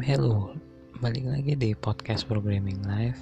[0.00, 0.56] hello,
[1.04, 3.20] balik lagi di podcast Programming Live.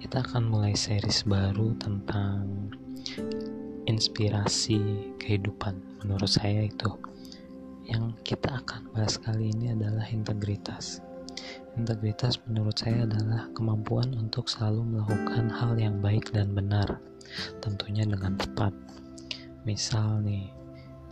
[0.00, 2.72] Kita akan mulai series baru tentang
[3.84, 5.76] inspirasi kehidupan.
[6.00, 6.96] Menurut saya itu
[7.84, 11.04] yang kita akan bahas kali ini adalah integritas.
[11.76, 17.04] Integritas menurut saya adalah kemampuan untuk selalu melakukan hal yang baik dan benar,
[17.60, 18.72] tentunya dengan tepat.
[19.68, 20.48] Misal nih,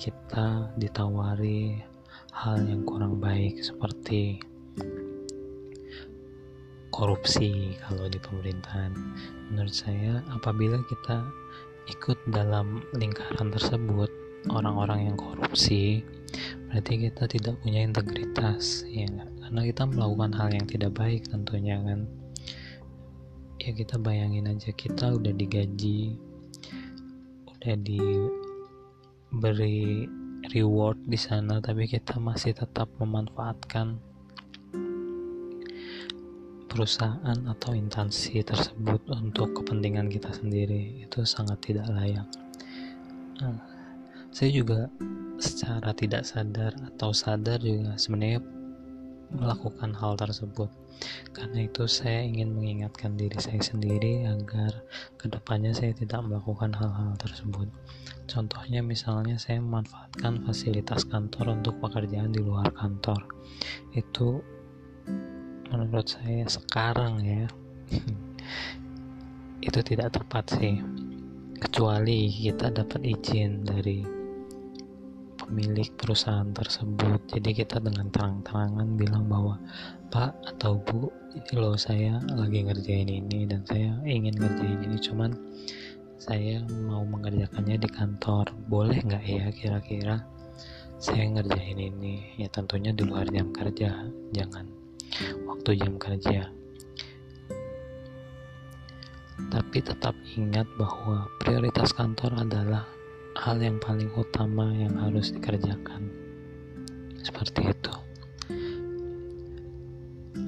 [0.01, 1.85] kita ditawari
[2.33, 4.41] hal yang kurang baik seperti
[6.93, 8.93] korupsi kalau di pemerintahan.
[9.51, 11.27] Menurut saya, apabila kita
[11.89, 14.07] ikut dalam lingkaran tersebut,
[14.53, 16.05] orang-orang yang korupsi,
[16.69, 19.09] berarti kita tidak punya integritas, ya
[19.43, 22.07] Karena kita melakukan hal yang tidak baik tentunya kan.
[23.59, 26.19] Ya kita bayangin aja kita udah digaji,
[27.51, 28.31] udah diberi
[30.51, 34.12] reward di sana, tapi kita masih tetap memanfaatkan
[36.73, 42.25] perusahaan atau instansi tersebut untuk kepentingan kita sendiri itu sangat tidak layak.
[43.45, 43.61] Nah,
[44.33, 44.89] saya juga
[45.37, 48.41] secara tidak sadar atau sadar juga sebenarnya
[49.37, 50.73] melakukan hal tersebut.
[51.37, 54.73] Karena itu saya ingin mengingatkan diri saya sendiri agar
[55.21, 57.69] ke depannya saya tidak melakukan hal-hal tersebut.
[58.25, 63.19] Contohnya misalnya saya memanfaatkan fasilitas kantor untuk pekerjaan di luar kantor.
[63.93, 64.41] Itu
[65.73, 67.49] menurut saya sekarang ya
[69.67, 70.77] itu tidak tepat sih.
[71.57, 74.03] Kecuali kita dapat izin dari
[75.39, 77.23] pemilik perusahaan tersebut.
[77.31, 79.57] Jadi kita dengan terang-terangan bilang bahwa
[80.11, 85.31] pak atau bu ini loh saya lagi ngerjain ini dan saya ingin ngerjain ini cuman
[86.19, 88.51] saya mau mengerjakannya di kantor.
[88.67, 90.27] Boleh nggak ya kira-kira
[90.99, 92.35] saya ngerjain ini?
[92.43, 94.82] Ya tentunya di luar jam kerja jangan
[95.45, 96.49] waktu jam kerja.
[99.53, 102.85] Tapi tetap ingat bahwa prioritas kantor adalah
[103.37, 106.09] hal yang paling utama yang harus dikerjakan.
[107.21, 107.95] Seperti itu.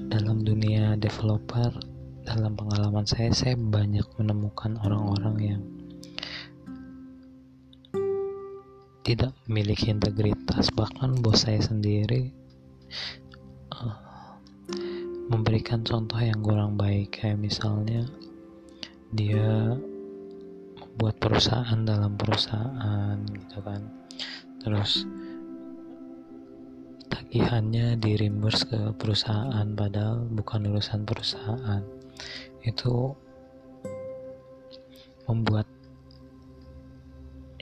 [0.09, 1.75] Dalam dunia developer,
[2.25, 5.63] dalam pengalaman saya, saya banyak menemukan orang-orang yang
[9.05, 12.33] tidak memiliki integritas bahkan bos saya sendiri
[15.55, 17.15] memberikan contoh yang kurang baik.
[17.15, 18.03] Kayak misalnya
[19.15, 19.79] dia
[20.75, 23.87] membuat perusahaan dalam perusahaan gitu kan.
[24.59, 25.07] Terus
[27.07, 31.87] tagihannya di reimburse ke perusahaan padahal bukan urusan perusahaan.
[32.67, 33.15] Itu
[35.31, 35.71] membuat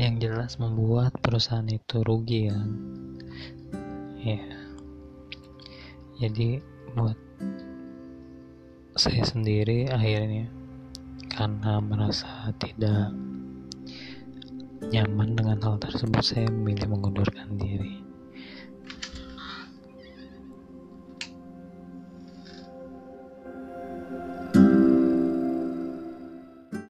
[0.00, 2.72] yang jelas membuat perusahaan itu rugi kan.
[4.16, 4.40] Ya
[6.16, 6.64] jadi
[6.96, 7.31] buat
[8.92, 10.52] saya sendiri akhirnya
[11.32, 13.08] karena merasa tidak
[14.92, 18.11] nyaman dengan hal tersebut saya memilih mengundurkan diri